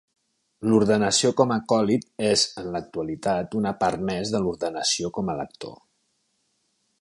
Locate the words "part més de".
3.83-4.41